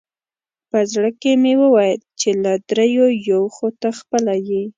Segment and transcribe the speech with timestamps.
[0.69, 4.63] په زړه کې مې وویل چې له درېیو یو خو ته خپله یې.